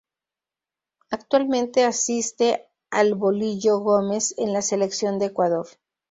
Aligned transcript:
Actualmente 1.11 1.83
asiste 1.83 2.65
al 2.89 3.13
'Bolillo' 3.13 3.81
Gómez 3.81 4.33
en 4.39 4.51
la 4.51 4.63
Selección 4.63 5.19
de 5.19 5.27
Ecuador. 5.27 5.67